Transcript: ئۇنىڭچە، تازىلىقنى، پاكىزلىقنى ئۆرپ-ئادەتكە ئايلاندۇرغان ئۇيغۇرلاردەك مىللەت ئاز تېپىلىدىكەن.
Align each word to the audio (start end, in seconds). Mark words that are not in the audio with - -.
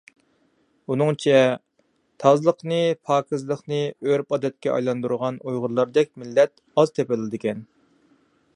ئۇنىڭچە، 0.93 1.35
تازىلىقنى، 2.23 2.79
پاكىزلىقنى 3.09 3.81
ئۆرپ-ئادەتكە 4.07 4.73
ئايلاندۇرغان 4.77 5.39
ئۇيغۇرلاردەك 5.43 6.11
مىللەت 6.23 6.57
ئاز 6.73 6.95
تېپىلىدىكەن. 6.97 7.61